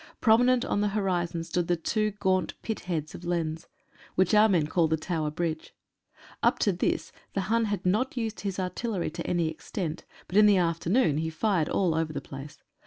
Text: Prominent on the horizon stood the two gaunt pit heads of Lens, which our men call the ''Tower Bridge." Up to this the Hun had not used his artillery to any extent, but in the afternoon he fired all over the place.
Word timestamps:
Prominent 0.19 0.65
on 0.65 0.81
the 0.81 0.87
horizon 0.97 1.43
stood 1.43 1.67
the 1.67 1.75
two 1.75 2.09
gaunt 2.19 2.55
pit 2.63 2.79
heads 2.79 3.13
of 3.13 3.23
Lens, 3.23 3.67
which 4.15 4.33
our 4.33 4.49
men 4.49 4.65
call 4.65 4.87
the 4.87 4.97
''Tower 4.97 5.29
Bridge." 5.29 5.75
Up 6.41 6.57
to 6.57 6.71
this 6.73 7.11
the 7.35 7.41
Hun 7.41 7.65
had 7.65 7.85
not 7.85 8.17
used 8.17 8.39
his 8.39 8.57
artillery 8.59 9.11
to 9.11 9.27
any 9.27 9.47
extent, 9.47 10.03
but 10.27 10.37
in 10.37 10.47
the 10.47 10.57
afternoon 10.57 11.19
he 11.19 11.29
fired 11.29 11.69
all 11.69 11.93
over 11.93 12.11
the 12.11 12.19
place. 12.19 12.57